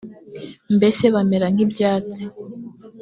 mbese 0.75 1.03
bamera 1.15 1.45
nk’ibyatsi 1.53 2.23